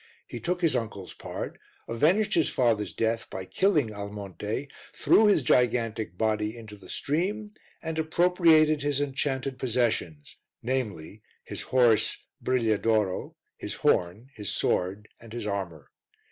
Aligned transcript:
He 0.25 0.39
took 0.39 0.63
his 0.63 0.75
uncle's 0.75 1.13
part, 1.13 1.59
avenged 1.87 2.33
his 2.33 2.49
father's 2.49 2.91
death 2.91 3.29
by 3.29 3.45
killing 3.45 3.93
Almonte, 3.93 4.67
threw 4.93 5.27
his 5.27 5.43
gigantic 5.43 6.17
body 6.17 6.57
into 6.57 6.75
the 6.75 6.89
stream 6.89 7.51
and 7.83 7.99
appropriated 7.99 8.81
his 8.81 8.99
enchanted 8.99 9.59
possessions, 9.59 10.37
namely, 10.63 11.21
his 11.43 11.61
horse, 11.69 12.25
Brigliadoro, 12.43 13.35
his 13.57 13.75
horn, 13.75 14.31
his 14.33 14.49
sword 14.49 15.07
and 15.19 15.33
his 15.33 15.45
armour. 15.45 15.91